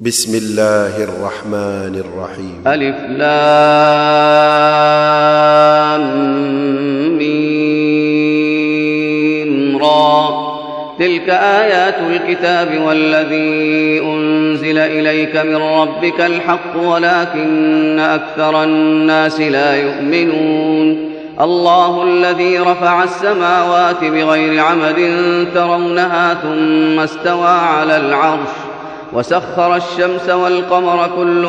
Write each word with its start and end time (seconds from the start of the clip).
بسم 0.00 0.34
الله 0.34 1.04
الرحمن 1.04 2.02
الرحيم 2.04 2.62
ألف 2.66 2.96
لام 3.10 3.78
را 9.78 10.44
تلك 10.98 11.30
آيات 11.30 11.94
الكتاب 12.10 12.80
والذي 12.82 14.00
أنزل 14.00 14.78
إليك 14.78 15.36
من 15.36 15.56
ربك 15.56 16.20
الحق 16.20 16.76
ولكن 16.76 17.98
أكثر 18.00 18.62
الناس 18.64 19.40
لا 19.40 19.74
يؤمنون 19.74 21.14
الله 21.40 22.02
الذي 22.02 22.58
رفع 22.58 23.02
السماوات 23.04 24.04
بغير 24.04 24.62
عمد 24.64 25.16
ترونها 25.54 26.34
ثم 26.34 27.00
استوى 27.00 27.48
على 27.48 27.96
العرش 27.96 28.63
وسخر 29.12 29.76
الشمس 29.76 30.28
والقمر 30.28 31.10
كل 31.16 31.44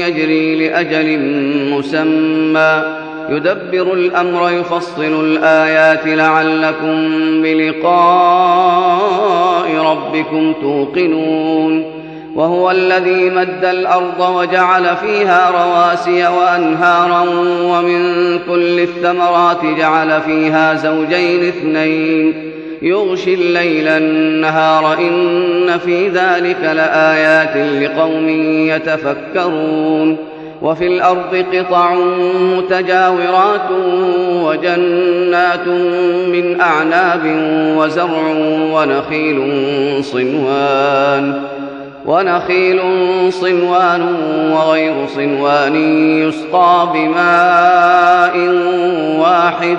يجري 0.00 0.68
لأجل 0.68 1.18
مسمى. 1.70 2.82
يدبر 3.28 3.92
الأمر 3.92 4.50
يفصل 4.50 5.24
الآيات 5.24 6.06
لعلكم 6.06 7.08
بلقاء 7.42 8.84
ربكم 9.76 10.52
توقنون. 10.60 11.84
وهو 12.34 12.70
الذي 12.70 13.30
مد 13.30 13.64
الأرض 13.64 14.20
وجعل 14.36 14.96
فيها 14.96 15.50
رواسي 15.50 16.26
وأنهارا 16.26 17.20
ومن 17.62 18.38
كل 18.38 18.80
الثمرات 18.80 19.64
جعل 19.78 20.20
فيها 20.20 20.74
زوجين 20.74 21.48
اثنين. 21.48 22.53
يغشي 22.82 23.34
الليل 23.34 23.88
النهار 23.88 24.98
إن 24.98 25.78
في 25.78 26.08
ذلك 26.08 26.60
لآيات 26.62 27.56
لقوم 27.82 28.28
يتفكرون 28.68 30.16
وفي 30.62 30.86
الأرض 30.86 31.44
قطع 31.52 31.94
متجاورات 32.40 33.70
وجنات 34.30 35.68
من 36.28 36.60
أعناب 36.60 37.20
وزرع 37.76 38.22
ونخيل 38.72 39.40
صنوان 40.04 41.42
ونخيل 42.06 42.80
صنوان 43.32 44.16
وغير 44.52 44.94
صنوان 45.16 45.76
يسقى 46.22 46.88
بماء 46.94 48.36
واحد 49.20 49.78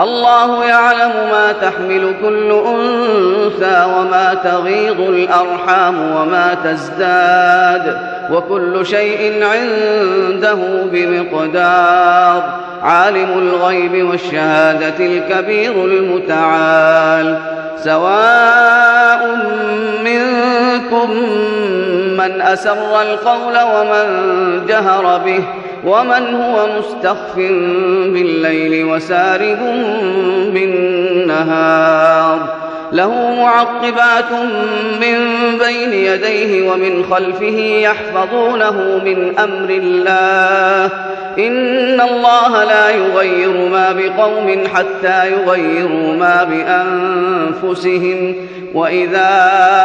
الله 0.00 0.64
يعلم 0.64 1.12
ما 1.30 1.52
تحمل 1.62 2.14
كل 2.22 2.50
أنثى 2.50 3.84
وما 3.98 4.34
تغيض 4.44 5.00
الأرحام 5.00 6.16
وما 6.16 6.56
تزداد 6.64 7.98
وكل 8.30 8.86
شيء 8.86 9.44
عنده 9.44 10.58
بمقدار. 10.84 12.42
عالم 12.82 13.38
الغيب 13.38 14.08
والشهادة 14.08 15.06
الكبير 15.06 15.72
المتعال. 15.72 17.38
سواء 17.84 19.38
منكم 20.04 21.10
من 22.18 22.40
أسر 22.40 23.02
القول 23.02 23.58
ومن 23.58 24.06
جهر 24.66 25.18
به 25.18 25.44
ومن 25.84 26.34
هو 26.34 26.66
مستخف 26.78 27.36
بالليل 28.06 28.84
وسارب 28.84 29.58
بالنهار 30.54 32.64
له 32.92 33.34
معقبات 33.42 34.32
من 35.00 35.18
بين 35.58 35.92
يديه 35.92 36.70
ومن 36.70 37.04
خلفه 37.10 37.58
يحفظونه 37.58 39.00
من 39.04 39.38
أمر 39.38 39.70
الله. 39.70 40.90
إن 41.38 42.00
الله 42.00 42.64
لا 42.64 42.90
يغير 42.90 43.68
ما 43.68 43.92
بقوم 43.92 44.64
حتى 44.74 45.30
يغيروا 45.30 46.16
ما 46.16 46.44
بأنفسهم. 46.44 48.34
وإذا 48.74 49.28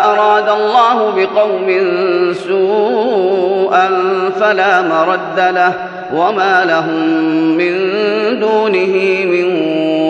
أراد 0.05 0.49
الله 0.49 1.11
بقوم 1.11 1.67
سوءا 2.33 3.89
فلا 4.39 4.81
مرد 4.81 5.39
له 5.39 5.73
وما 6.13 6.65
لهم 6.65 7.07
من 7.57 7.75
دونه 8.39 9.25
من 9.25 9.45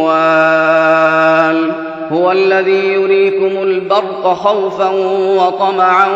وال 0.02 1.72
هو 2.12 2.32
الذي 2.32 2.94
يريكم 2.94 3.64
البرق 3.64 4.34
خوفا 4.34 4.90
وطمعا 5.14 6.08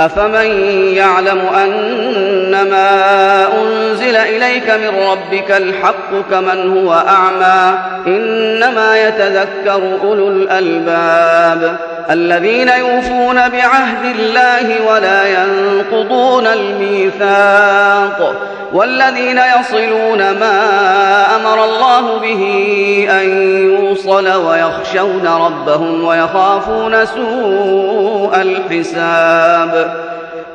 أفمن 0.00 0.46
يعلم 0.94 1.40
أنما 1.62 2.88
أنزل 3.62 4.16
إليك 4.16 4.70
من 4.70 5.08
ربك 5.10 5.50
الحق 5.50 6.30
كمن 6.30 6.76
هو 6.78 6.92
أعمى 7.08 7.78
إنما 8.06 9.08
يتذكر 9.08 9.98
أولو 10.02 10.28
الألباب 10.28 11.76
الذين 12.10 12.68
يوفون 12.68 13.34
بعهد 13.48 14.04
الله 14.18 14.86
ولا 14.86 15.22
ينقضون 15.28 16.46
الميثاق 16.46 18.34
والذين 18.72 19.40
يصلون 19.60 20.18
ما 20.18 20.56
أمر 21.36 21.64
الله 21.64 22.18
به 22.18 22.42
أن 23.10 23.26
يوصل 23.94 24.28
ويخشون 24.28 25.26
ربهم 25.26 26.04
ويخافون 26.04 27.06
سوء 27.06 28.40
الحساب 28.40 30.04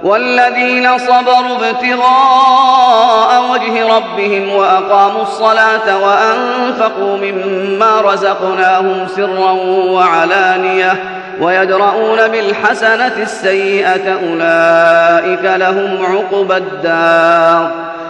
والذين 0.03 0.97
صبروا 0.97 1.57
ابتغاء 1.69 3.51
وجه 3.51 3.95
ربهم 3.97 4.56
وأقاموا 4.56 5.21
الصلاة 5.21 5.97
وأنفقوا 5.97 7.18
مما 7.18 8.01
رزقناهم 8.01 9.07
سرا 9.15 9.51
وعلانية 9.91 11.03
ويدرؤون 11.41 12.27
بالحسنة 12.27 13.13
السيئة 13.18 14.13
أولئك 14.13 15.44
لهم 15.44 16.06
عقبى 16.06 16.57
الدار 16.57 17.88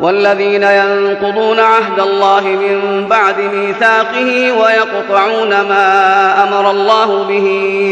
والذين 0.00 0.62
ينقضون 0.62 1.60
عهد 1.60 2.00
الله 2.00 2.40
من 2.40 3.06
بعد 3.10 3.40
ميثاقه 3.40 4.52
ويقطعون 4.52 5.48
ما 5.48 6.42
أمر 6.42 6.70
الله 6.70 7.24
به 7.24 7.46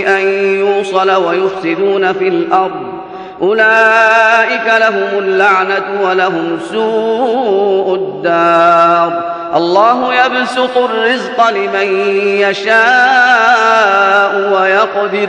أن 0.07 0.29
يوصل 0.61 1.11
ويفسدون 1.11 2.13
في 2.13 2.29
الأرض. 2.29 2.93
أولئك 3.43 4.67
لهم 4.81 5.19
اللعنة 5.19 6.01
ولهم 6.03 6.59
سوء 6.73 7.95
الدار. 7.95 9.33
الله 9.57 10.15
يبسط 10.15 10.77
الرزق 10.77 11.51
لمن 11.51 12.17
يشاء 12.41 12.73
ويقدر. 14.53 15.29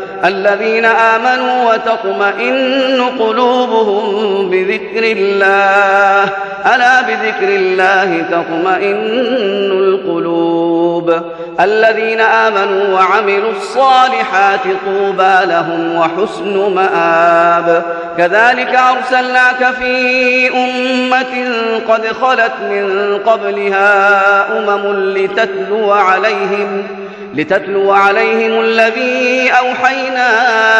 الذين 0.25 0.85
آمنوا 0.85 1.73
وتطمئن 1.73 3.01
قلوبهم 3.19 4.49
بذكر 4.49 5.03
الله. 5.03 6.29
ألا 6.75 7.01
بذكر 7.01 7.47
الله 7.47 8.25
تطمئن 8.31 9.71
القلوب. 9.71 11.13
الذين 11.59 12.21
آمنوا 12.21 12.93
وعملوا 12.93 13.51
الصالحات 13.51 14.63
طوبى 14.85 15.45
لهم 15.45 15.95
وحسن 15.95 16.73
مآب. 16.75 17.85
كذلك 18.17 18.75
أرسلناك 18.75 19.73
في 19.79 20.47
أمة 20.53 21.53
قد 21.89 22.07
خلت 22.21 22.53
من 22.69 23.17
قبلها 23.25 24.47
أمم 24.57 25.13
لتتلو 25.17 25.91
عليهم 25.91 27.00
لتتلو 27.33 27.91
عليهم 27.91 28.59
الذي 28.59 29.51
أوحينا 29.51 30.29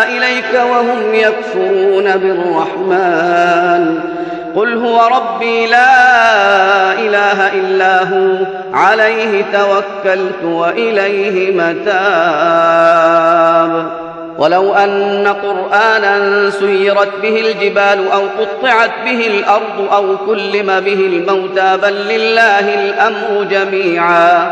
إليك 0.08 0.54
وهم 0.54 1.14
يكفرون 1.14 2.18
بالرحمن. 2.18 4.00
قل 4.56 4.74
هو 4.78 5.08
ربي 5.08 5.68
لا 5.68 6.94
إله 6.94 7.54
إلا 7.54 8.04
هو 8.04 8.36
عليه 8.74 9.46
توكلت 9.54 10.44
وإليه 10.44 11.56
متاب. 11.56 12.92
ولو 14.38 14.74
أن 14.74 15.28
قرآنا 15.28 16.50
سيرت 16.50 17.10
به 17.22 17.42
الجبال 17.42 18.12
أو 18.12 18.22
قطعت 18.40 18.92
به 19.06 19.28
الأرض 19.28 19.94
أو 19.94 20.18
كلم 20.18 20.80
به 20.80 20.94
الموتى 20.94 21.78
بل 21.84 21.94
لله 21.94 22.74
الأمر 22.74 23.44
جميعا. 23.44 24.52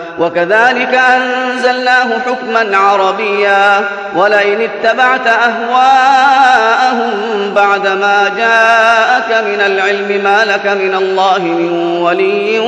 وكذلك 0.21 1.01
أنزلناه 1.15 2.07
حكما 2.25 2.77
عربيا. 2.77 3.85
ولئن 4.15 4.61
اتبعت 4.61 5.27
أهواءهم 5.27 7.11
بعدما 7.55 8.31
جاءك 8.37 9.43
من 9.45 9.61
العلم 9.61 10.23
ما 10.23 10.45
لك 10.45 10.65
من 10.65 10.95
الله 10.95 11.39
من 11.39 11.97
ولي 12.01 12.59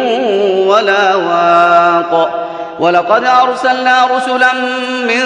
ولا 0.68 1.16
واق. 1.16 2.40
ولقد 2.80 3.26
أرسلنا 3.26 4.08
رسلا 4.18 4.54
من 5.04 5.24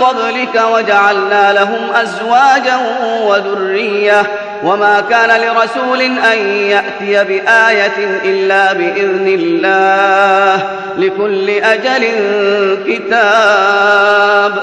قبلك 0.00 0.62
وجعلنا 0.74 1.52
لهم 1.52 1.90
أزواجا 2.02 2.78
وذرية. 3.26 4.22
وما 4.64 5.00
كان 5.00 5.40
لرسول 5.40 6.00
أن 6.02 6.38
يأتي 6.48 7.24
بآية 7.24 8.20
إلا 8.24 8.72
بإذن 8.72 9.28
الله 9.28 10.70
لكل 10.98 11.50
أجل 11.50 12.04
كتاب 12.86 14.62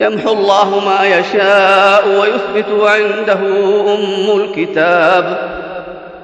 يمحو 0.00 0.32
الله 0.32 0.80
ما 0.84 1.04
يشاء 1.06 2.08
ويثبت 2.08 2.80
عنده 2.82 3.38
أم 3.94 4.40
الكتاب 4.40 5.61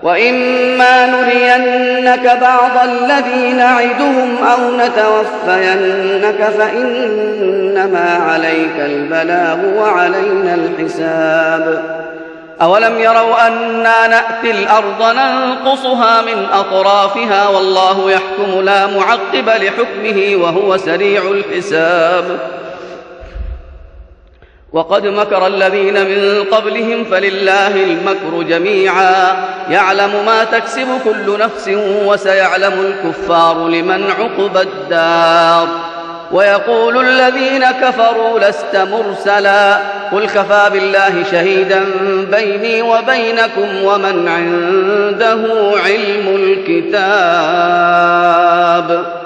وإما 0.03 1.07
نرينك 1.07 2.39
بعض 2.41 2.89
الذي 2.89 3.53
نعدهم 3.53 4.37
أو 4.53 4.77
نتوفينك 4.77 6.51
فإنما 6.59 8.21
عليك 8.29 8.77
البلاغ 8.79 9.59
وعلينا 9.79 10.55
الحساب 10.55 11.99
أولم 12.63 12.99
يروا 13.01 13.47
أنا 13.47 14.07
نأتي 14.07 14.51
الأرض 14.51 15.03
ننقصها 15.03 16.23
من 16.23 16.47
أطرافها 16.53 17.49
والله 17.49 18.11
يحكم 18.11 18.61
لا 18.65 18.87
معقب 18.87 19.49
لحكمه 19.49 20.45
وهو 20.45 20.77
سريع 20.77 21.23
الحساب 21.23 22.39
وقد 24.73 25.07
مكر 25.07 25.47
الذين 25.47 25.95
من 25.95 26.45
قبلهم 26.51 27.05
فلله 27.05 27.85
المكر 27.85 28.43
جميعا 28.49 29.37
يعلم 29.71 30.11
ما 30.27 30.45
تكسب 30.45 30.87
كل 31.05 31.39
نفس 31.39 31.71
وسيعلم 32.05 32.73
الكفار 32.73 33.69
لمن 33.69 34.11
عقب 34.11 34.57
الدار. 34.57 35.69
ويقول 36.33 37.09
الذين 37.09 37.71
كفروا 37.71 38.41
لست 38.41 38.77
مرسلا. 38.77 39.79
قل 40.13 40.27
كفى 40.27 40.71
بالله 40.73 41.25
شهيدا 41.31 41.85
بيني 42.31 42.83
وبينكم 42.83 43.85
ومن 43.85 44.29
عنده 44.29 45.75
علم 45.85 46.57
الكتاب. 46.69 49.18